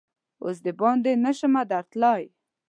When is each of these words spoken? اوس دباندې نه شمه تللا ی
اوس 0.43 0.57
دباندې 0.65 1.13
نه 1.25 1.31
شمه 1.37 1.61
تللا 1.89 2.13
ی 2.21 2.25